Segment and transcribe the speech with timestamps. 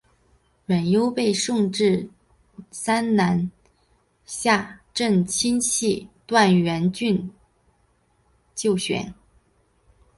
[0.65, 2.09] 阮攸被送至
[2.71, 3.51] 山南
[4.25, 7.29] 下镇亲戚段阮俊
[8.55, 9.13] 就学。